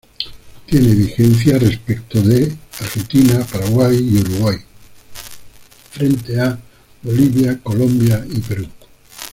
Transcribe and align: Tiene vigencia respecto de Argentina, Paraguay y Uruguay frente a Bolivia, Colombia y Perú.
Tiene 0.65 0.95
vigencia 0.95 1.59
respecto 1.59 2.23
de 2.23 2.57
Argentina, 2.79 3.45
Paraguay 3.45 3.95
y 3.95 4.17
Uruguay 4.19 4.57
frente 5.91 6.39
a 6.41 6.59
Bolivia, 7.03 7.59
Colombia 7.61 8.25
y 8.27 8.39
Perú. 8.39 8.67